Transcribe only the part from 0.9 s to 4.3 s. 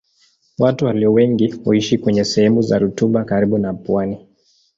wengi huishi kwenye sehemu za rutuba karibu na pwani.